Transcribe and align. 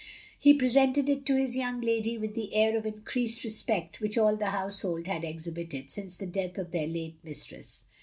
He 0.39 0.55
presented 0.55 1.09
it 1.09 1.27
to 1.27 1.35
his 1.35 1.55
young 1.55 1.79
lady 1.79 2.17
with 2.17 2.33
the 2.33 2.55
air 2.55 2.75
of 2.75 2.87
increased 2.87 3.43
respect 3.43 4.01
which 4.01 4.17
all 4.17 4.35
the 4.35 4.49
household 4.49 5.05
had 5.05 5.23
exhibited, 5.23 5.91
since 5.91 6.17
the 6.17 6.25
death 6.25 6.57
of 6.57 6.71
their 6.71 6.87
late 6.87 7.17
mistress. 7.23 7.83